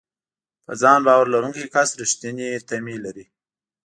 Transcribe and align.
په 0.65 0.73
ځان 0.81 0.99
باور 1.07 1.25
لرونکی 1.33 1.65
کس 1.73 1.89
رېښتینې 1.99 2.49
تمې 2.69 2.95
لري. 3.05 3.25